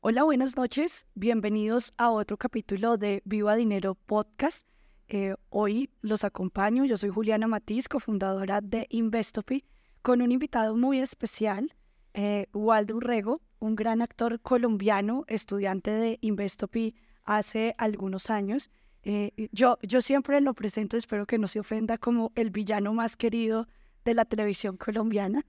Hola, 0.00 0.22
buenas 0.22 0.56
noches. 0.56 1.08
Bienvenidos 1.16 1.92
a 1.96 2.10
otro 2.10 2.36
capítulo 2.36 2.98
de 2.98 3.20
Viva 3.24 3.56
Dinero 3.56 3.96
Podcast. 3.96 4.68
Eh, 5.08 5.34
hoy 5.50 5.90
los 6.02 6.22
acompaño. 6.22 6.84
Yo 6.84 6.96
soy 6.96 7.10
Juliana 7.10 7.48
Matiz, 7.48 7.88
cofundadora 7.88 8.60
de 8.60 8.86
Investopi, 8.90 9.64
con 10.00 10.22
un 10.22 10.30
invitado 10.30 10.76
muy 10.76 11.00
especial, 11.00 11.74
eh, 12.14 12.46
Waldo 12.52 12.94
Urrego, 12.94 13.42
un 13.58 13.74
gran 13.74 14.00
actor 14.00 14.40
colombiano, 14.40 15.24
estudiante 15.26 15.90
de 15.90 16.18
Investopi 16.20 16.94
hace 17.24 17.74
algunos 17.76 18.30
años. 18.30 18.70
Eh, 19.02 19.48
yo, 19.50 19.78
yo 19.82 20.00
siempre 20.00 20.40
lo 20.40 20.54
presento, 20.54 20.96
espero 20.96 21.26
que 21.26 21.38
no 21.38 21.48
se 21.48 21.58
ofenda, 21.58 21.98
como 21.98 22.30
el 22.36 22.50
villano 22.50 22.94
más 22.94 23.16
querido 23.16 23.66
de 24.04 24.14
la 24.14 24.24
televisión 24.24 24.76
colombiana. 24.76 25.44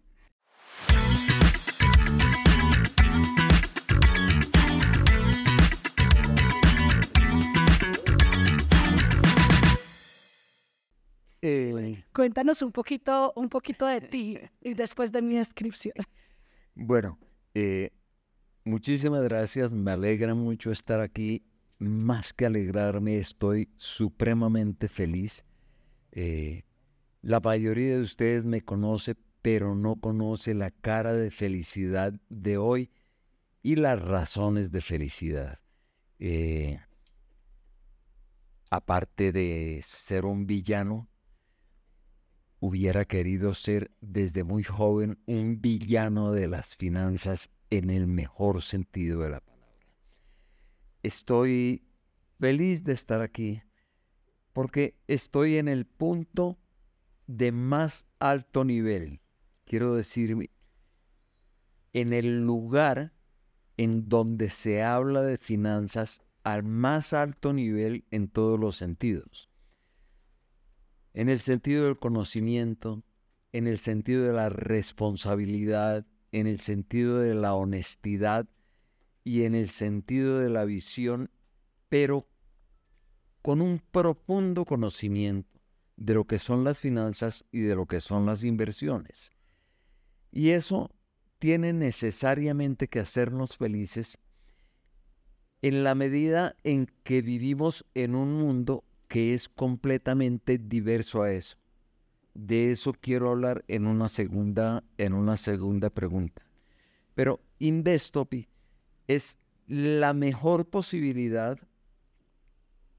Cuéntanos 12.20 12.62
un 12.62 12.74
poquito, 12.74 13.32
un 13.38 13.48
poquito 13.48 13.86
de 13.86 14.02
ti 14.02 14.38
y 14.60 14.74
después 14.74 15.10
de 15.10 15.22
mi 15.22 15.36
descripción. 15.36 15.94
bueno, 16.76 17.18
eh, 17.54 17.92
muchísimas 18.66 19.24
gracias. 19.24 19.72
Me 19.72 19.92
alegra 19.92 20.36
mucho 20.36 20.70
estar 20.70 21.00
aquí. 21.00 21.46
Más 21.78 22.34
que 22.34 22.46
alegrarme, 22.46 23.20
estoy 23.20 23.70
supremamente 23.76 24.90
feliz. 24.90 25.46
Eh, 26.12 26.64
la 27.22 27.40
mayoría 27.40 27.96
de 27.96 28.02
ustedes 28.02 28.44
me 28.44 28.60
conoce, 28.64 29.16
pero 29.42 29.74
no 29.74 29.96
conoce 29.96 30.54
la 30.54 30.72
cara 30.72 31.14
de 31.14 31.32
felicidad 31.32 32.12
de 32.28 32.58
hoy 32.58 32.92
y 33.64 33.78
las 33.78 33.98
razones 33.98 34.72
de 34.72 34.82
felicidad. 34.82 35.62
Eh, 36.20 36.82
aparte 38.70 39.32
de 39.32 39.80
ser 39.86 40.26
un 40.26 40.46
villano, 40.46 41.08
hubiera 42.60 43.06
querido 43.06 43.54
ser 43.54 43.92
desde 44.02 44.44
muy 44.44 44.64
joven 44.64 45.18
un 45.26 45.62
villano 45.62 46.32
de 46.32 46.48
las 46.48 46.76
finanzas 46.76 47.52
en 47.70 47.90
el 47.90 48.08
mejor 48.08 48.62
sentido 48.62 49.22
de 49.22 49.30
la 49.30 49.40
palabra. 49.40 49.78
Estoy 51.04 51.84
feliz 52.40 52.84
de 52.84 52.94
estar 52.94 53.22
aquí 53.22 53.62
porque 54.54 54.98
estoy 55.08 55.58
en 55.58 55.68
el 55.68 55.86
punto 55.86 56.58
de 57.28 57.52
más 57.52 58.08
alto 58.20 58.66
nivel, 58.66 59.22
quiero 59.66 59.94
decir, 59.94 60.50
en 61.94 62.14
el 62.14 62.46
lugar 62.46 63.14
en 63.78 64.10
donde 64.10 64.50
se 64.50 64.84
habla 64.84 65.22
de 65.22 65.38
finanzas 65.38 66.22
al 66.44 66.64
más 66.64 67.14
alto 67.14 67.54
nivel 67.54 68.06
en 68.12 68.28
todos 68.28 68.60
los 68.60 68.76
sentidos 68.76 69.49
en 71.14 71.30
el 71.30 71.40
sentido 71.40 71.86
del 71.86 71.98
conocimiento, 71.98 73.04
en 73.52 73.68
el 73.68 73.80
sentido 73.80 74.26
de 74.26 74.34
la 74.34 74.50
responsabilidad, 74.50 76.06
en 76.32 76.48
el 76.48 76.60
sentido 76.60 77.20
de 77.20 77.34
la 77.34 77.54
honestidad 77.56 78.48
y 79.24 79.44
en 79.44 79.56
el 79.56 79.70
sentido 79.70 80.40
de 80.40 80.50
la 80.50 80.66
visión, 80.66 81.32
pero 81.90 82.28
con 83.42 83.62
un 83.62 83.82
profundo 83.92 84.66
conocimiento 84.66 85.50
de 85.98 86.14
lo 86.14 86.26
que 86.26 86.40
son 86.40 86.64
las 86.64 86.80
finanzas 86.80 87.46
y 87.52 87.62
de 87.62 87.76
lo 87.76 87.86
que 87.86 88.00
son 88.00 88.26
las 88.26 88.44
inversiones. 88.44 89.32
Y 90.32 90.50
eso 90.50 90.92
tiene 91.40 91.74
necesariamente 91.74 92.88
que 92.88 93.00
hacernos 93.00 93.58
felices 93.58 94.20
en 95.62 95.84
la 95.84 95.96
medida 95.96 96.56
en 96.64 96.88
que 97.04 97.22
vivimos 97.22 97.86
en 97.94 98.16
un 98.16 98.34
mundo 98.34 98.84
que 99.10 99.34
es 99.34 99.50
completamente 99.50 100.58
diverso 100.58 101.24
a 101.24 101.34
eso. 101.34 101.58
De 102.36 102.72
eso 102.72 102.94
quiero 102.94 103.32
hablar 103.32 103.66
en 103.68 103.88
una 103.88 104.08
segunda, 104.08 104.84
en 104.98 105.14
una 105.14 105.36
segunda 105.36 105.90
pregunta. 105.90 106.44
Pero 107.16 107.42
Investopi 107.58 108.48
es 109.08 109.40
la 109.68 110.14
mejor 110.14 110.70
posibilidad 110.70 111.58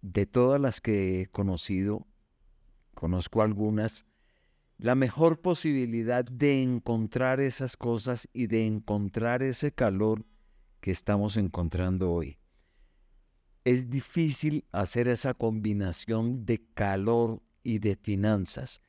de 0.03 0.27
todas 0.27 0.61
las 0.61 0.81
que 0.81 1.23
he 1.23 1.27
conocido, 1.27 2.07
conozco 2.95 3.41
algunas, 3.41 4.05
la 4.79 4.97
mejor 4.97 5.41
posibilidad 5.41 6.25
de 6.25 6.63
encontrar 6.63 7.39
esas 7.39 7.77
cosas 7.77 8.29
y 8.33 8.49
de 8.49 8.67
encontrar 8.67 9.43
ese 9.43 9.73
calor 9.73 10.25
que 10.81 10.91
estamos 10.91 11.37
encontrando 11.37 12.13
hoy 12.13 12.40
es 13.65 13.91
difícil 13.91 14.65
hacer 14.73 15.09
esa 15.09 15.35
combinación 15.35 16.47
de 16.47 16.63
calor 16.75 17.43
y 17.63 17.79
de 17.79 17.97
finanzas. 17.97 18.81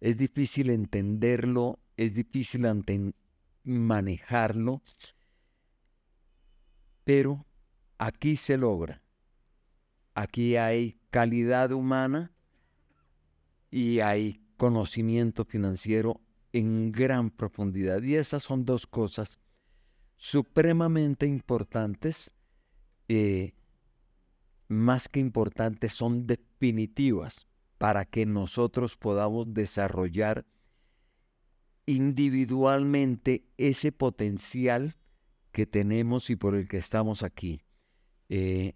Es 0.00 0.16
difícil 0.16 0.70
entenderlo, 0.70 1.78
es 1.96 2.14
difícil 2.14 2.66
manejarlo, 3.64 4.82
pero 7.04 7.46
aquí 7.98 8.36
se 8.36 8.56
logra. 8.56 9.02
Aquí 10.14 10.56
hay 10.56 10.98
calidad 11.10 11.72
humana 11.72 12.32
y 13.70 14.00
hay 14.00 14.40
conocimiento 14.56 15.44
financiero 15.44 16.20
en 16.52 16.90
gran 16.90 17.30
profundidad. 17.30 18.02
Y 18.02 18.16
esas 18.16 18.42
son 18.42 18.64
dos 18.64 18.86
cosas 18.86 19.38
supremamente 20.16 21.26
importantes 21.26 22.32
eh, 23.08 23.55
más 24.68 25.08
que 25.08 25.20
importantes, 25.20 25.92
son 25.92 26.26
definitivas 26.26 27.46
para 27.78 28.04
que 28.04 28.26
nosotros 28.26 28.96
podamos 28.96 29.52
desarrollar 29.52 30.46
individualmente 31.86 33.44
ese 33.58 33.92
potencial 33.92 34.96
que 35.52 35.66
tenemos 35.66 36.30
y 36.30 36.36
por 36.36 36.54
el 36.54 36.68
que 36.68 36.78
estamos 36.78 37.22
aquí, 37.22 37.62
eh, 38.28 38.74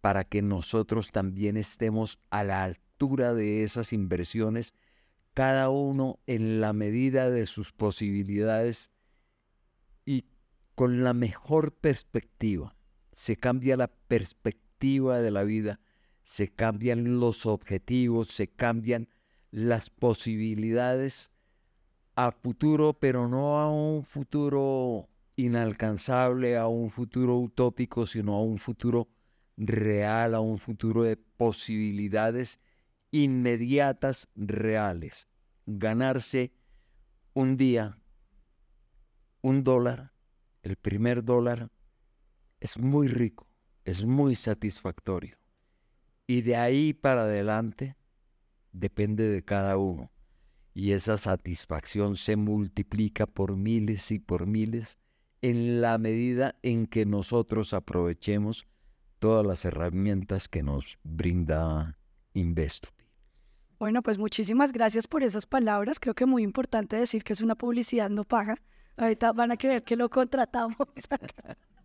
para 0.00 0.24
que 0.24 0.42
nosotros 0.42 1.10
también 1.10 1.56
estemos 1.56 2.18
a 2.30 2.44
la 2.44 2.64
altura 2.64 3.34
de 3.34 3.64
esas 3.64 3.92
inversiones, 3.92 4.74
cada 5.32 5.70
uno 5.70 6.18
en 6.26 6.60
la 6.60 6.72
medida 6.72 7.30
de 7.30 7.46
sus 7.46 7.72
posibilidades 7.72 8.90
y 10.04 10.26
con 10.74 11.02
la 11.02 11.14
mejor 11.14 11.72
perspectiva. 11.72 12.76
Se 13.12 13.36
cambia 13.36 13.76
la 13.76 13.88
perspectiva 13.88 14.67
de 14.78 15.30
la 15.32 15.42
vida, 15.42 15.80
se 16.22 16.48
cambian 16.48 17.18
los 17.18 17.46
objetivos, 17.46 18.28
se 18.28 18.48
cambian 18.48 19.08
las 19.50 19.90
posibilidades 19.90 21.32
a 22.14 22.30
futuro, 22.30 22.94
pero 22.94 23.28
no 23.28 23.58
a 23.58 23.72
un 23.72 24.04
futuro 24.04 25.08
inalcanzable, 25.34 26.56
a 26.56 26.68
un 26.68 26.90
futuro 26.90 27.38
utópico, 27.38 28.06
sino 28.06 28.34
a 28.34 28.42
un 28.42 28.58
futuro 28.58 29.08
real, 29.56 30.34
a 30.34 30.40
un 30.40 30.58
futuro 30.58 31.02
de 31.02 31.16
posibilidades 31.16 32.60
inmediatas, 33.10 34.28
reales. 34.36 35.26
Ganarse 35.66 36.52
un 37.34 37.56
día 37.56 37.98
un 39.40 39.64
dólar, 39.64 40.12
el 40.62 40.76
primer 40.76 41.24
dólar, 41.24 41.70
es 42.60 42.78
muy 42.78 43.08
rico 43.08 43.47
es 43.88 44.04
muy 44.04 44.34
satisfactorio. 44.34 45.38
Y 46.26 46.42
de 46.42 46.56
ahí 46.56 46.92
para 46.92 47.22
adelante 47.22 47.96
depende 48.70 49.26
de 49.28 49.42
cada 49.42 49.78
uno. 49.78 50.12
Y 50.74 50.92
esa 50.92 51.16
satisfacción 51.16 52.16
se 52.16 52.36
multiplica 52.36 53.26
por 53.26 53.56
miles 53.56 54.10
y 54.10 54.18
por 54.18 54.46
miles 54.46 54.98
en 55.40 55.80
la 55.80 55.96
medida 55.96 56.54
en 56.62 56.86
que 56.86 57.06
nosotros 57.06 57.72
aprovechemos 57.72 58.66
todas 59.20 59.46
las 59.46 59.64
herramientas 59.64 60.48
que 60.48 60.62
nos 60.62 60.98
brinda 61.02 61.98
Investopi. 62.34 63.04
Bueno, 63.78 64.02
pues 64.02 64.18
muchísimas 64.18 64.72
gracias 64.72 65.06
por 65.06 65.22
esas 65.22 65.46
palabras. 65.46 65.98
Creo 65.98 66.14
que 66.14 66.24
es 66.24 66.28
muy 66.30 66.42
importante 66.42 66.96
decir 66.96 67.24
que 67.24 67.32
es 67.32 67.40
una 67.40 67.54
publicidad 67.54 68.10
no 68.10 68.24
paga. 68.24 68.56
Ahorita 68.98 69.32
van 69.32 69.52
a 69.52 69.56
creer 69.56 69.82
que 69.82 69.96
lo 69.96 70.10
contratamos. 70.10 70.76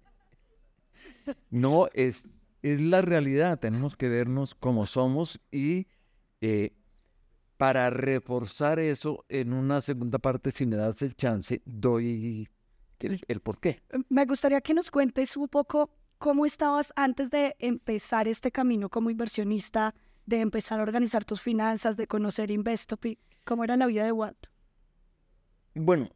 No, 1.50 1.88
es, 1.94 2.42
es 2.62 2.82
la 2.82 3.02
realidad. 3.02 3.60
Tenemos 3.60 3.96
que 3.96 4.10
vernos 4.10 4.56
como 4.56 4.86
somos 4.86 5.40
y 5.52 5.88
eh, 6.42 6.74
para 7.58 7.90
reforzar 7.90 8.80
eso, 8.80 9.26
en 9.30 9.54
una 9.54 9.82
segunda 9.82 10.20
parte, 10.20 10.52
si 10.52 10.66
me 10.66 10.76
das 10.76 11.02
el 11.02 11.16
chance, 11.16 11.62
doy 11.66 12.50
el 13.00 13.40
por 13.42 13.60
qué. 13.60 13.82
Me 14.10 14.26
gustaría 14.26 14.62
que 14.62 14.74
nos 14.74 14.92
cuentes 14.92 15.38
un 15.38 15.48
poco 15.48 15.92
cómo 16.18 16.46
estabas 16.46 16.94
antes 16.96 17.30
de 17.30 17.56
empezar 17.60 18.28
este 18.28 18.52
camino 18.52 18.90
como 18.90 19.10
inversionista, 19.10 19.94
de 20.26 20.40
empezar 20.40 20.80
a 20.80 20.84
organizar 20.84 21.26
tus 21.26 21.42
finanzas, 21.42 21.98
de 21.98 22.08
conocer 22.08 22.50
Investopi. 22.52 23.20
¿Cómo 23.44 23.64
era 23.64 23.76
la 23.76 23.88
vida 23.88 24.06
de 24.06 24.12
Walt? 24.12 24.48
Bueno, 25.76 26.10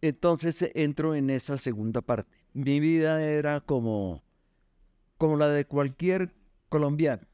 entonces 0.00 0.70
entro 0.74 1.14
en 1.14 1.30
esa 1.30 1.56
segunda 1.56 2.02
parte. 2.02 2.30
Mi 2.52 2.80
vida 2.80 3.22
era 3.22 3.60
como, 3.60 4.22
como 5.18 5.36
la 5.36 5.48
de 5.48 5.66
cualquier 5.66 6.34
colombiano. 6.68 7.26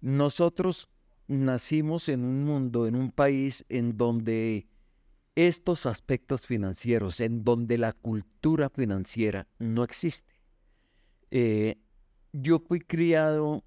Nosotros 0.00 0.88
nacimos 1.26 2.08
en 2.08 2.24
un 2.24 2.44
mundo, 2.44 2.86
en 2.86 2.96
un 2.96 3.10
país 3.10 3.64
en 3.68 3.96
donde 3.96 4.68
estos 5.34 5.86
aspectos 5.86 6.46
financieros, 6.46 7.20
en 7.20 7.44
donde 7.44 7.76
la 7.78 7.92
cultura 7.92 8.70
financiera 8.70 9.48
no 9.58 9.82
existe. 9.82 10.32
Eh, 11.30 11.78
yo 12.32 12.60
fui 12.60 12.80
criado 12.80 13.64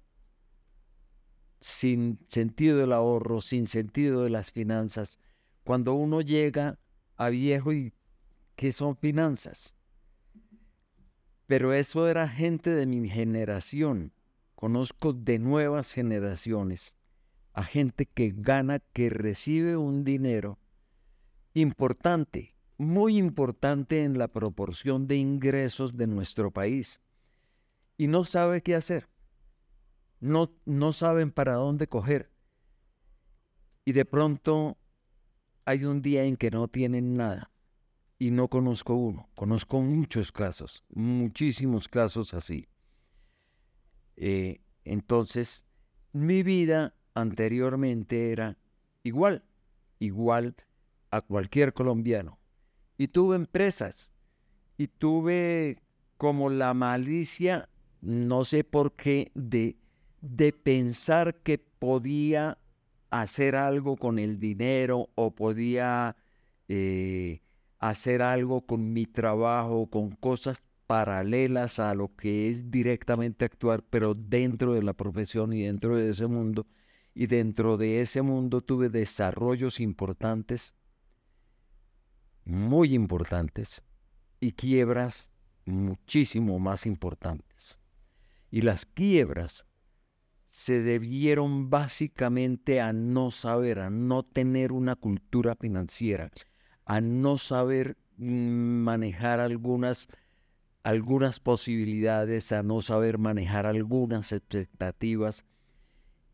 sin 1.60 2.18
sentido 2.28 2.78
del 2.78 2.92
ahorro, 2.92 3.40
sin 3.40 3.66
sentido 3.66 4.22
de 4.22 4.30
las 4.30 4.50
finanzas. 4.50 5.18
Cuando 5.64 5.94
uno 5.94 6.20
llega 6.20 6.78
a 7.16 7.28
viejo 7.28 7.72
y 7.72 7.92
que 8.56 8.72
son 8.72 8.96
finanzas. 8.96 9.77
Pero 11.48 11.72
eso 11.72 12.06
era 12.06 12.28
gente 12.28 12.70
de 12.70 12.86
mi 12.86 13.08
generación. 13.08 14.12
Conozco 14.54 15.12
de 15.12 15.40
nuevas 15.40 15.92
generaciones 15.92 16.98
a 17.58 17.64
gente 17.64 18.06
que 18.06 18.32
gana, 18.36 18.78
que 18.78 19.10
recibe 19.10 19.76
un 19.76 20.04
dinero 20.04 20.60
importante, 21.54 22.54
muy 22.76 23.18
importante 23.18 24.04
en 24.04 24.16
la 24.16 24.28
proporción 24.28 25.08
de 25.08 25.16
ingresos 25.16 25.96
de 25.96 26.06
nuestro 26.06 26.52
país. 26.52 27.00
Y 27.96 28.06
no 28.06 28.22
sabe 28.22 28.62
qué 28.62 28.76
hacer. 28.76 29.08
No, 30.20 30.52
no 30.66 30.92
saben 30.92 31.32
para 31.32 31.54
dónde 31.54 31.88
coger. 31.88 32.30
Y 33.84 33.90
de 33.90 34.04
pronto 34.04 34.78
hay 35.64 35.84
un 35.84 36.00
día 36.00 36.22
en 36.22 36.36
que 36.36 36.52
no 36.52 36.68
tienen 36.68 37.16
nada. 37.16 37.50
Y 38.18 38.30
no 38.30 38.48
conozco 38.48 38.94
uno. 38.94 39.28
Conozco 39.34 39.80
muchos 39.80 40.32
casos, 40.32 40.84
muchísimos 40.90 41.88
casos 41.88 42.34
así. 42.34 42.66
Eh, 44.16 44.60
entonces, 44.84 45.64
mi 46.12 46.42
vida 46.42 46.94
anteriormente 47.14 48.32
era 48.32 48.58
igual, 49.02 49.44
igual 49.98 50.56
a 51.10 51.20
cualquier 51.20 51.72
colombiano. 51.72 52.38
Y 52.96 53.08
tuve 53.08 53.36
empresas 53.36 54.12
y 54.76 54.88
tuve 54.88 55.80
como 56.16 56.50
la 56.50 56.74
malicia, 56.74 57.68
no 58.00 58.44
sé 58.44 58.64
por 58.64 58.94
qué, 58.94 59.30
de, 59.34 59.76
de 60.20 60.52
pensar 60.52 61.36
que 61.36 61.58
podía 61.58 62.58
hacer 63.10 63.54
algo 63.56 63.96
con 63.96 64.18
el 64.18 64.38
dinero 64.38 65.10
o 65.14 65.34
podía 65.34 66.16
eh, 66.68 67.40
hacer 67.78 68.22
algo 68.22 68.66
con 68.66 68.92
mi 68.92 69.06
trabajo, 69.06 69.88
con 69.88 70.10
cosas 70.10 70.62
paralelas 70.86 71.78
a 71.78 71.94
lo 71.94 72.14
que 72.16 72.48
es 72.48 72.70
directamente 72.70 73.44
actuar, 73.44 73.82
pero 73.82 74.14
dentro 74.14 74.74
de 74.74 74.82
la 74.82 74.94
profesión 74.94 75.52
y 75.52 75.62
dentro 75.62 75.96
de 75.96 76.10
ese 76.10 76.26
mundo. 76.26 76.66
Y 77.14 77.26
dentro 77.26 77.76
de 77.76 78.00
ese 78.00 78.22
mundo 78.22 78.60
tuve 78.60 78.88
desarrollos 78.88 79.80
importantes 79.80 80.74
muy 82.48 82.94
importantes 82.94 83.82
y 84.40 84.52
quiebras 84.52 85.30
muchísimo 85.66 86.58
más 86.58 86.86
importantes. 86.86 87.78
Y 88.50 88.62
las 88.62 88.86
quiebras 88.86 89.66
se 90.46 90.80
debieron 90.80 91.68
básicamente 91.68 92.80
a 92.80 92.94
no 92.94 93.30
saber, 93.30 93.80
a 93.80 93.90
no 93.90 94.22
tener 94.22 94.72
una 94.72 94.96
cultura 94.96 95.54
financiera, 95.56 96.30
a 96.88 97.00
no 97.00 97.38
saber 97.38 97.96
mm, 98.16 98.82
manejar 98.82 99.38
algunas, 99.38 100.08
algunas 100.82 101.38
posibilidades, 101.38 102.50
a 102.50 102.64
no 102.64 102.82
saber 102.82 103.18
manejar 103.18 103.64
algunas 103.66 104.32
expectativas 104.32 105.44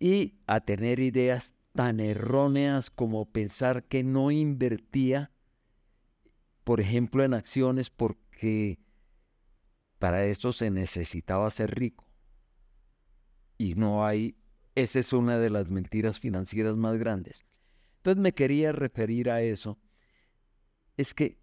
y 0.00 0.36
a 0.46 0.60
tener 0.60 0.98
ideas 0.98 1.54
tan 1.74 2.00
erróneas 2.00 2.88
como 2.88 3.26
pensar 3.26 3.84
que 3.84 4.02
no 4.02 4.30
invertía 4.30 5.30
por 6.64 6.80
ejemplo, 6.80 7.22
en 7.22 7.34
acciones 7.34 7.90
porque 7.90 8.80
para 9.98 10.24
esto 10.24 10.52
se 10.52 10.70
necesitaba 10.70 11.50
ser 11.50 11.74
rico. 11.78 12.08
Y 13.58 13.74
no 13.74 14.04
hay, 14.04 14.36
esa 14.74 14.98
es 14.98 15.12
una 15.12 15.38
de 15.38 15.50
las 15.50 15.70
mentiras 15.70 16.18
financieras 16.18 16.76
más 16.76 16.98
grandes. 16.98 17.44
Entonces 17.98 18.20
me 18.20 18.32
quería 18.32 18.72
referir 18.72 19.30
a 19.30 19.42
eso. 19.42 19.78
Es 20.96 21.14
que 21.14 21.38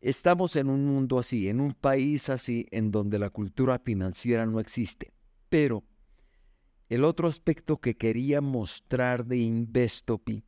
estamos 0.00 0.56
en 0.56 0.68
un 0.68 0.84
mundo 0.86 1.18
así, 1.18 1.48
en 1.48 1.60
un 1.60 1.72
país 1.72 2.28
así, 2.28 2.66
en 2.70 2.90
donde 2.90 3.18
la 3.18 3.30
cultura 3.30 3.78
financiera 3.78 4.46
no 4.46 4.60
existe. 4.60 5.12
Pero 5.48 5.84
el 6.88 7.04
otro 7.04 7.28
aspecto 7.28 7.80
que 7.80 7.96
quería 7.96 8.40
mostrar 8.40 9.26
de 9.26 9.38
Investopi 9.38 10.44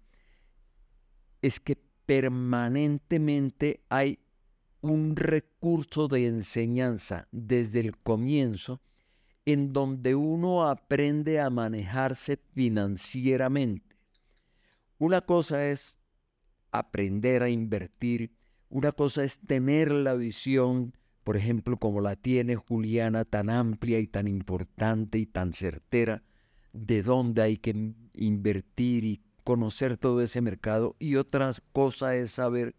es 1.42 1.60
que 1.60 1.76
permanentemente 2.06 3.80
hay 3.88 4.18
un 4.80 5.16
recurso 5.16 6.08
de 6.08 6.26
enseñanza 6.26 7.28
desde 7.32 7.80
el 7.80 7.96
comienzo 7.96 8.80
en 9.44 9.72
donde 9.72 10.14
uno 10.14 10.68
aprende 10.68 11.40
a 11.40 11.50
manejarse 11.50 12.38
financieramente. 12.54 13.96
Una 14.98 15.20
cosa 15.20 15.68
es 15.68 15.97
aprender 16.78 17.42
a 17.42 17.50
invertir, 17.50 18.32
una 18.70 18.92
cosa 18.92 19.24
es 19.24 19.40
tener 19.40 19.90
la 19.90 20.14
visión, 20.14 20.94
por 21.24 21.36
ejemplo, 21.36 21.78
como 21.78 22.00
la 22.00 22.16
tiene 22.16 22.56
Juliana, 22.56 23.24
tan 23.24 23.50
amplia 23.50 23.98
y 23.98 24.06
tan 24.06 24.28
importante 24.28 25.18
y 25.18 25.26
tan 25.26 25.52
certera, 25.52 26.22
de 26.72 27.02
dónde 27.02 27.42
hay 27.42 27.56
que 27.56 27.94
invertir 28.14 29.04
y 29.04 29.22
conocer 29.44 29.96
todo 29.96 30.20
ese 30.20 30.42
mercado 30.42 30.94
y 30.98 31.16
otra 31.16 31.50
cosa 31.72 32.14
es 32.14 32.32
saber 32.32 32.76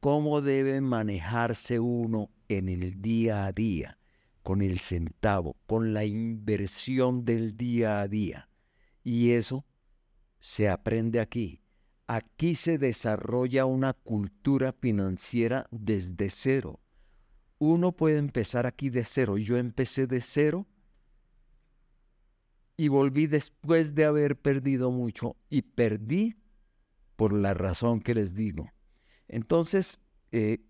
cómo 0.00 0.40
debe 0.40 0.80
manejarse 0.80 1.78
uno 1.78 2.30
en 2.48 2.68
el 2.68 3.00
día 3.00 3.46
a 3.46 3.52
día, 3.52 3.98
con 4.42 4.62
el 4.62 4.78
centavo, 4.80 5.56
con 5.66 5.94
la 5.94 6.04
inversión 6.04 7.24
del 7.24 7.56
día 7.56 8.00
a 8.00 8.08
día. 8.08 8.48
Y 9.04 9.30
eso 9.30 9.64
se 10.40 10.68
aprende 10.68 11.20
aquí. 11.20 11.60
Aquí 12.06 12.54
se 12.54 12.78
desarrolla 12.78 13.66
una 13.66 13.92
cultura 13.92 14.72
financiera 14.72 15.66
desde 15.70 16.30
cero. 16.30 16.80
Uno 17.58 17.92
puede 17.92 18.18
empezar 18.18 18.66
aquí 18.66 18.90
de 18.90 19.04
cero. 19.04 19.38
Yo 19.38 19.56
empecé 19.56 20.06
de 20.06 20.20
cero 20.20 20.66
y 22.76 22.88
volví 22.88 23.26
después 23.26 23.94
de 23.94 24.04
haber 24.04 24.36
perdido 24.36 24.90
mucho 24.90 25.36
y 25.48 25.62
perdí 25.62 26.36
por 27.16 27.32
la 27.32 27.54
razón 27.54 28.00
que 28.00 28.14
les 28.14 28.34
digo. 28.34 28.70
Entonces, 29.26 30.00
eh, 30.30 30.60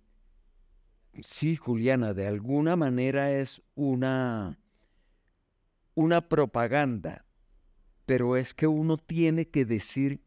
sí, 1.21 1.57
Juliana, 1.57 2.15
de 2.15 2.27
alguna 2.27 2.77
manera 2.77 3.33
es 3.33 3.63
una, 3.75 4.59
una 5.95 6.29
propaganda, 6.29 7.27
pero 8.07 8.37
es 8.37 8.55
que 8.55 8.67
uno 8.67 8.97
tiene 8.97 9.49
que 9.49 9.65
decir 9.65 10.23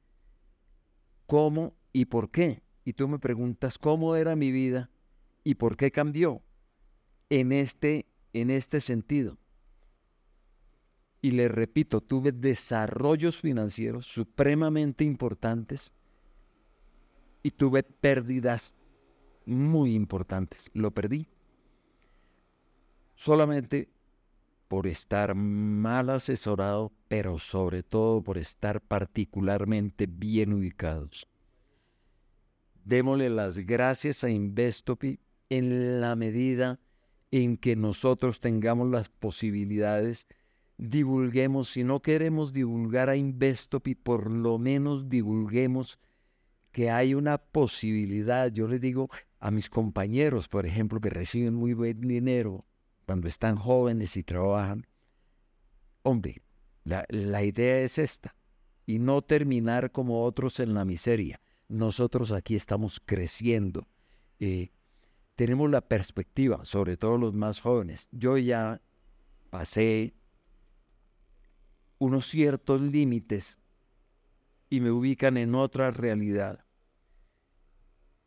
cómo 1.30 1.76
y 1.94 2.06
por 2.06 2.32
qué. 2.32 2.64
Y 2.84 2.94
tú 2.94 3.08
me 3.08 3.20
preguntas 3.20 3.78
cómo 3.78 4.16
era 4.16 4.36
mi 4.36 4.52
vida 4.52 4.90
y 5.44 5.56
por 5.56 5.78
qué 5.78 5.92
cambió 5.92 6.42
en 7.30 7.52
este, 7.52 8.08
en 8.34 8.50
este 8.50 8.82
sentido. 8.82 9.38
Y 11.22 11.32
le 11.32 11.48
repito, 11.48 12.02
tuve 12.02 12.32
desarrollos 12.32 13.38
financieros 13.38 14.08
supremamente 14.08 15.04
importantes 15.04 15.94
y 17.44 17.52
tuve 17.52 17.84
pérdidas 17.84 18.76
muy 19.46 19.94
importantes. 19.94 20.72
Lo 20.74 20.92
perdí 20.92 21.28
solamente 23.16 23.90
por 24.70 24.86
estar 24.86 25.34
mal 25.34 26.12
asesorado, 26.12 26.94
pero 27.08 27.40
sobre 27.40 27.82
todo 27.82 28.22
por 28.22 28.38
estar 28.38 28.80
particularmente 28.80 30.06
bien 30.08 30.54
ubicados. 30.54 31.28
Démosle 32.86 33.32
las 33.32 33.58
gracias 33.58 34.24
a 34.24 34.30
Investopi 34.30 35.20
en 35.50 36.00
la 36.00 36.16
medida 36.16 36.80
en 37.32 37.58
que 37.58 37.76
nosotros 37.76 38.40
tengamos 38.40 38.90
las 38.90 39.10
posibilidades 39.10 40.28
divulguemos, 40.78 41.70
si 41.70 41.84
no 41.84 42.02
queremos 42.02 42.54
divulgar 42.54 43.10
a 43.10 43.16
Investopi, 43.16 43.96
por 43.96 44.30
lo 44.32 44.60
menos 44.60 45.10
divulguemos 45.10 46.00
que 46.72 46.92
hay 46.92 47.16
una 47.16 47.40
posibilidad. 47.40 48.52
Yo 48.52 48.68
le 48.68 48.78
digo 48.78 49.10
a 49.40 49.50
mis 49.50 49.68
compañeros, 49.68 50.48
por 50.48 50.68
ejemplo, 50.68 51.02
que 51.02 51.10
reciben 51.10 51.56
muy 51.56 51.74
buen 51.74 52.02
dinero 52.02 52.66
cuando 53.10 53.28
están 53.28 53.56
jóvenes 53.56 54.16
y 54.18 54.24
trabajan, 54.24 54.86
hombre, 56.04 56.44
la, 56.84 57.06
la 57.10 57.44
idea 57.44 57.80
es 57.80 57.98
esta, 57.98 58.36
y 58.86 59.00
no 59.00 59.24
terminar 59.24 59.92
como 59.92 60.24
otros 60.24 60.60
en 60.60 60.75
la 60.75 60.86
miseria. 60.86 61.42
Nosotros 61.70 62.32
aquí 62.32 62.56
estamos 62.56 63.01
creciendo, 63.04 63.88
eh, 64.39 64.70
tenemos 65.36 65.72
la 65.72 65.82
perspectiva, 65.82 66.63
sobre 66.66 66.98
todo 66.98 67.18
los 67.18 67.34
más 67.34 67.62
jóvenes. 67.62 68.10
Yo 68.12 68.38
ya 68.38 68.80
pasé 69.50 70.13
unos 71.98 72.28
ciertos 72.28 72.80
límites 72.80 73.58
y 74.70 74.82
me 74.82 74.92
ubican 74.92 75.36
en 75.38 75.56
otra 75.56 75.89
realidad. 75.89 76.63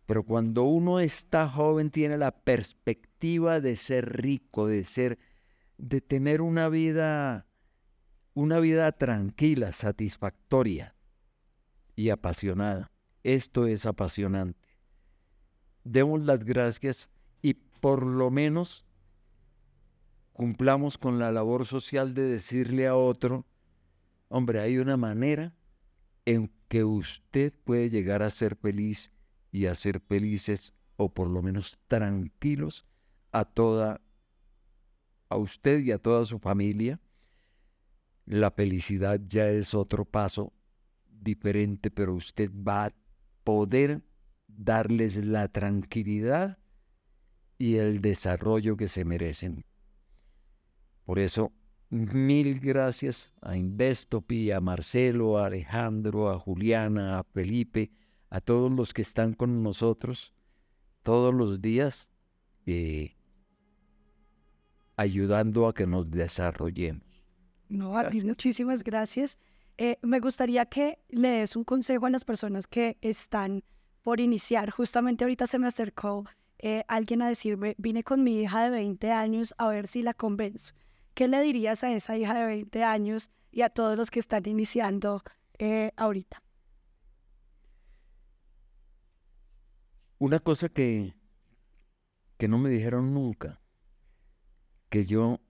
Pero 0.07 0.25
cuando 0.25 0.65
uno 0.65 1.01
está 1.01 1.49
joven 1.49 1.91
tiene 1.91 2.19
la 2.19 2.33
perspectiva 2.33 3.61
de 3.61 3.77
ser 3.77 4.21
rico, 4.21 4.67
de 4.67 4.85
ser, 4.85 5.19
de 5.79 6.01
tener 6.01 6.41
una 6.43 6.69
vida, 6.69 7.47
una 8.35 8.59
vida 8.59 8.93
tranquila, 8.93 9.73
satisfactoria 9.73 10.97
y 11.95 12.11
apasionada. 12.11 12.91
Esto 13.23 13.67
es 13.67 13.87
apasionante 13.87 14.73
demos 15.85 16.23
las 16.23 16.45
gracias 16.45 17.11
y 17.41 17.55
por 17.55 18.05
lo 18.05 18.31
menos 18.31 18.87
cumplamos 20.33 20.99
con 20.99 21.19
la 21.19 21.33
labor 21.33 21.67
social 21.67 22.15
de 22.15 22.23
decirle 22.23 22.87
a 22.87 22.97
otro, 22.97 23.47
hombre, 24.29 24.61
hay 24.61 24.79
una 24.79 24.97
manera 24.97 25.55
en 26.25 26.51
que 26.69 26.85
usted 26.85 27.53
puede 27.65 27.91
llegar 27.91 28.23
a 28.23 28.31
ser 28.31 28.57
feliz 28.57 29.11
y 29.53 29.67
a 29.67 29.75
ser 29.77 30.01
felices 30.01 30.75
o 30.97 31.13
por 31.13 31.29
lo 31.29 31.43
menos 31.43 31.79
tranquilos 31.87 32.87
a 33.31 33.45
toda 33.45 34.01
a 35.29 35.37
usted 35.37 35.81
y 35.81 35.93
a 35.93 35.99
toda 35.99 36.25
su 36.25 36.39
familia. 36.39 37.01
La 38.27 38.51
felicidad 38.51 39.21
ya 39.27 39.49
es 39.49 39.75
otro 39.75 40.05
paso 40.05 40.53
diferente, 41.09 41.91
pero 41.91 42.15
usted 42.15 42.51
va 42.53 42.87
a 42.87 42.93
poder 43.45 44.03
darles 44.47 45.17
la 45.17 45.49
tranquilidad 45.49 46.59
y 47.59 47.77
el 47.77 48.01
desarrollo 48.01 48.77
que 48.77 48.89
se 48.89 49.05
merecen. 49.05 49.65
Por 51.05 51.19
eso, 51.19 51.53
mil 51.91 52.61
gracias 52.61 53.33
a 53.41 53.57
Investopi, 53.57 54.51
a 54.51 54.61
Marcelo, 54.61 55.39
a 55.39 55.47
Alejandro, 55.47 56.31
a 56.31 56.39
Juliana, 56.39 57.19
a 57.19 57.25
Felipe, 57.25 57.91
a 58.33 58.41
todos 58.41 58.73
los 58.73 58.95
que 58.95 59.03
están 59.03 59.35
con 59.35 59.63
nosotros 59.63 60.33
todos 61.03 61.35
los 61.35 61.61
días, 61.61 62.11
eh, 62.65 63.15
ayudando 64.97 65.67
a 65.67 65.75
que 65.75 65.87
nos 65.87 66.11
desarrollemos. 66.11 67.05
No, 67.69 67.99
a 67.99 68.09
muchísimas 68.25 68.83
gracias. 68.83 69.39
Eh, 69.77 69.99
me 70.01 70.19
gustaría 70.19 70.65
que 70.65 70.99
le 71.11 71.29
des 71.29 71.57
un 71.57 71.65
consejo 71.65 72.07
a 72.07 72.11
las 72.11 72.25
personas 72.25 72.67
que 72.67 72.97
están 73.03 73.65
por 74.03 74.19
iniciar. 74.19 74.71
Justamente 74.71 75.25
ahorita 75.25 75.47
se 75.47 75.59
me 75.59 75.67
acercó 75.67 76.25
eh, 76.59 76.85
alguien 76.89 77.21
a 77.21 77.29
decirme, 77.29 77.75
vine 77.77 78.03
con 78.03 78.25
mi 78.25 78.41
hija 78.41 78.65
de 78.65 78.71
20 78.71 79.13
años 79.13 79.55
a 79.59 79.69
ver 79.69 79.87
si 79.87 80.01
la 80.01 80.15
convenzo. 80.15 80.73
¿Qué 81.13 81.29
le 81.29 81.43
dirías 81.43 81.85
a 81.85 81.93
esa 81.93 82.17
hija 82.17 82.33
de 82.33 82.47
20 82.47 82.83
años 82.83 83.31
y 83.51 83.61
a 83.61 83.69
todos 83.69 83.99
los 83.99 84.11
que 84.11 84.21
están 84.21 84.47
iniciando 84.47 85.23
eh, 85.59 85.93
ahorita? 85.97 86.43
Una 90.23 90.39
cosa 90.39 90.69
que, 90.69 91.17
que 92.39 92.47
no 92.47 92.57
me 92.57 92.71
dijeron 92.71 93.13
nunca, 93.13 93.61
que 94.89 95.05
yo, 95.05 95.41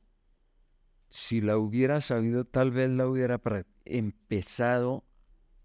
si 1.11 1.43
la 1.43 1.59
hubiera 1.59 2.01
sabido, 2.01 2.47
tal 2.47 2.71
vez 2.71 2.89
la 2.89 3.07
hubiera 3.07 3.39
empezado 3.85 5.05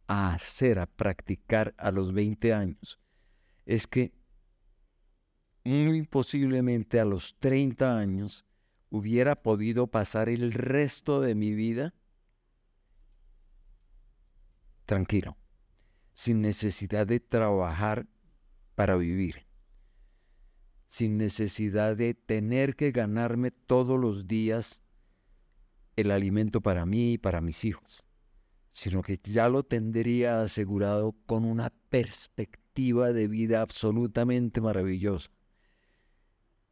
a 0.07 0.33
hacer, 0.33 0.77
a 0.77 0.87
practicar 0.87 1.73
a 1.77 1.91
los 1.91 2.11
20 2.11 2.53
años, 2.53 2.99
es 3.65 3.87
que 3.87 4.11
muy 5.63 6.05
posiblemente 6.05 6.99
a 6.99 7.05
los 7.05 7.39
30 7.39 7.97
años 7.97 8.45
hubiera 8.89 9.41
podido 9.41 9.87
pasar 9.87 10.27
el 10.27 10.51
resto 10.51 11.21
de 11.21 11.33
mi 11.33 11.53
vida 11.53 11.93
tranquilo, 14.85 15.37
sin 16.11 16.41
necesidad 16.41 17.07
de 17.07 17.21
trabajar 17.21 18.05
para 18.77 18.95
vivir, 18.95 19.47
sin 20.85 21.17
necesidad 21.17 21.97
de 21.97 22.13
tener 22.13 22.77
que 22.77 22.91
ganarme 22.91 23.51
todos 23.51 23.99
los 23.99 24.27
días 24.27 24.83
el 25.97 26.11
alimento 26.11 26.61
para 26.61 26.85
mí 26.85 27.13
y 27.13 27.17
para 27.17 27.41
mis 27.41 27.65
hijos 27.65 28.07
sino 28.77 29.01
que 29.01 29.19
ya 29.23 29.49
lo 29.49 29.63
tendría 29.63 30.39
asegurado 30.41 31.15
con 31.25 31.45
una 31.45 31.71
perspectiva 31.89 33.11
de 33.11 33.27
vida 33.27 33.61
absolutamente 33.61 34.61
maravillosa. 34.61 35.31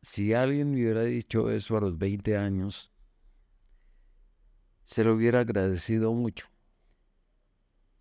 Si 0.03 0.31
alguien 0.35 0.69
me 0.69 0.75
hubiera 0.83 1.01
dicho 1.01 1.49
eso 1.49 1.77
a 1.77 1.81
los 1.81 1.97
20 1.97 2.37
años, 2.37 2.91
se 4.83 5.03
lo 5.03 5.15
hubiera 5.15 5.39
agradecido 5.39 6.13
mucho. 6.13 6.45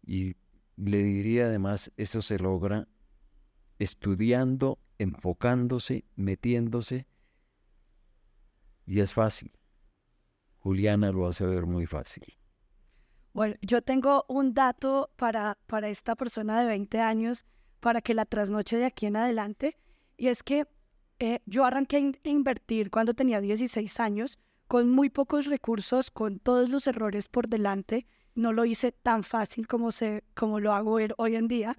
Y 0.02 0.36
le 0.76 1.02
diría 1.02 1.46
además, 1.46 1.90
eso 1.96 2.20
se 2.20 2.38
logra 2.38 2.86
estudiando, 3.78 4.78
enfocándose, 4.98 6.04
metiéndose, 6.16 7.06
y 8.86 9.00
es 9.00 9.12
fácil. 9.12 9.52
Juliana 10.58 11.12
lo 11.12 11.26
hace 11.26 11.44
ver 11.44 11.66
muy 11.66 11.86
fácil. 11.86 12.24
Bueno, 13.32 13.56
yo 13.62 13.82
tengo 13.82 14.24
un 14.28 14.54
dato 14.54 15.10
para, 15.16 15.58
para 15.66 15.88
esta 15.88 16.14
persona 16.14 16.60
de 16.60 16.66
20 16.66 17.00
años 17.00 17.46
para 17.80 18.00
que 18.00 18.14
la 18.14 18.24
trasnoche 18.24 18.76
de 18.76 18.86
aquí 18.86 19.06
en 19.06 19.16
adelante, 19.16 19.76
y 20.16 20.28
es 20.28 20.42
que 20.42 20.66
eh, 21.18 21.40
yo 21.44 21.64
arranqué 21.64 21.96
a 21.96 22.28
invertir 22.28 22.90
cuando 22.90 23.14
tenía 23.14 23.40
16 23.40 24.00
años, 24.00 24.38
con 24.68 24.90
muy 24.90 25.10
pocos 25.10 25.46
recursos, 25.46 26.10
con 26.10 26.38
todos 26.38 26.70
los 26.70 26.86
errores 26.86 27.28
por 27.28 27.48
delante. 27.48 28.06
No 28.34 28.52
lo 28.52 28.64
hice 28.64 28.92
tan 28.92 29.22
fácil 29.22 29.66
como, 29.66 29.90
se, 29.90 30.24
como 30.34 30.60
lo 30.60 30.72
hago 30.72 30.98
hoy 31.18 31.36
en 31.36 31.48
día, 31.48 31.76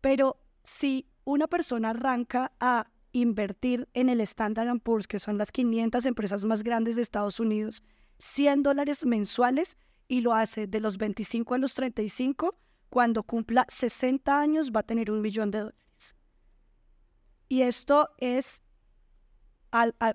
pero 0.00 0.36
si 0.62 1.08
una 1.24 1.46
persona 1.46 1.90
arranca 1.90 2.52
a 2.60 2.86
invertir 3.12 3.88
en 3.94 4.08
el 4.08 4.20
Standard 4.20 4.80
Poor's, 4.80 5.06
que 5.06 5.18
son 5.18 5.38
las 5.38 5.52
500 5.52 6.04
empresas 6.06 6.44
más 6.44 6.62
grandes 6.62 6.96
de 6.96 7.02
Estados 7.02 7.40
Unidos, 7.40 7.82
100 8.18 8.62
dólares 8.62 9.06
mensuales, 9.06 9.78
y 10.08 10.20
lo 10.20 10.34
hace 10.34 10.66
de 10.66 10.80
los 10.80 10.98
25 10.98 11.54
a 11.54 11.58
los 11.58 11.74
35, 11.74 12.56
cuando 12.90 13.22
cumpla 13.22 13.66
60 13.68 14.38
años 14.38 14.70
va 14.70 14.80
a 14.80 14.84
tener 14.84 15.10
un 15.10 15.20
millón 15.20 15.50
de 15.50 15.60
dólares. 15.60 16.16
Y 17.48 17.62
esto 17.62 18.10
es 18.18 18.62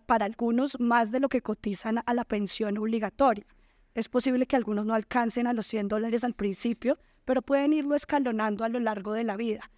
para 0.06 0.26
algunos 0.26 0.80
más 0.80 1.12
de 1.12 1.20
lo 1.20 1.28
que 1.28 1.42
cotizan 1.42 2.02
a 2.06 2.14
la 2.14 2.24
pensión 2.24 2.78
obligatoria. 2.78 3.46
Es 3.94 4.08
posible 4.08 4.46
que 4.46 4.56
algunos 4.56 4.86
no 4.86 4.94
alcancen 4.94 5.48
a 5.48 5.54
los 5.54 5.68
100 5.68 5.90
dólares 5.90 6.24
al 6.24 6.34
principio, 6.34 6.98
pero 7.26 7.42
pueden 7.42 7.74
irlo 7.74 7.96
escalonando 7.96 8.64
a 8.64 8.70
lo 8.70 8.80
largo 8.80 9.14
de 9.14 9.24
la 9.24 9.36
vida. 9.36 9.70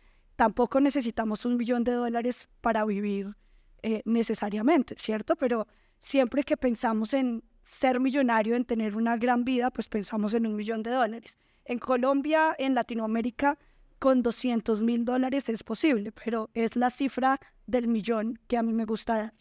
Tampoco 0.42 0.82
necesitamos 0.82 1.46
un 1.46 1.56
millón 1.56 1.84
de 1.84 1.92
dólares 1.92 2.50
para 2.62 2.84
vivir 2.84 3.36
eh, 3.84 4.02
necesariamente, 4.06 4.96
¿cierto? 4.98 5.36
Pero 5.36 5.68
siempre 6.00 6.44
que 6.44 6.58
pensamos 6.58 7.14
en 7.14 7.44
ser 7.62 8.00
millonario, 8.00 8.56
en 8.56 8.66
tener 8.66 8.96
una 8.96 9.18
gran 9.18 9.44
vida, 9.44 9.70
pues 9.70 9.88
pensamos 9.88 10.34
en 10.34 10.48
un 10.48 10.56
millón 10.56 10.82
de 10.82 10.90
dólares. 10.90 11.38
En 11.66 11.78
Colombia, 11.78 12.56
en 12.58 12.74
Latinoamérica, 12.74 13.60
con 14.00 14.24
200 14.24 14.82
mil 14.82 15.06
dólares 15.06 15.48
es 15.48 15.62
posible, 15.62 16.12
pero 16.12 16.50
es 16.56 16.76
la 16.76 16.90
cifra 16.90 17.40
del 17.68 17.88
millón 17.88 18.40
que 18.48 18.58
a 18.58 18.64
mí 18.64 18.74
me 18.74 18.86
gusta 18.86 19.18
dar. 19.18 19.34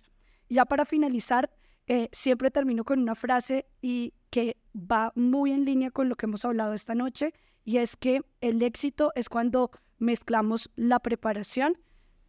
Ya 0.51 0.67
para 0.67 0.85
finalizar, 0.85 1.49
eh, 1.87 2.11
siempre 2.13 2.51
termino 2.51 2.85
con 2.85 2.99
una 2.99 3.15
frase 3.15 3.65
y 3.81 4.13
que 4.29 4.59
va 4.75 5.13
muy 5.15 5.53
en 5.53 5.65
línea 5.65 5.91
con 5.91 6.11
lo 6.11 6.17
que 6.17 6.27
hemos 6.27 6.45
hablado 6.45 6.75
esta 6.75 6.95
noche, 6.95 7.33
y 7.65 7.79
es 7.79 7.97
que 7.97 8.21
el 8.43 8.61
éxito 8.61 9.13
es 9.15 9.31
cuando 9.31 9.71
mezclamos 10.01 10.71
la 10.75 10.99
preparación 10.99 11.79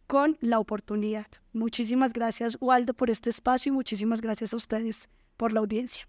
con 0.06 0.36
la 0.40 0.60
oportunidad. 0.60 1.26
Muchísimas 1.52 2.12
gracias, 2.12 2.56
Waldo, 2.60 2.94
por 2.94 3.10
este 3.10 3.30
espacio 3.30 3.70
y 3.70 3.74
muchísimas 3.74 4.20
gracias 4.20 4.52
a 4.52 4.56
ustedes 4.56 5.08
por 5.36 5.52
la 5.52 5.60
audiencia. 5.60 6.06